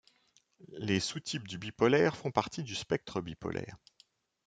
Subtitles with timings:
[0.79, 3.77] Les sous-types du bipolaire font partie du spectre bipolaire.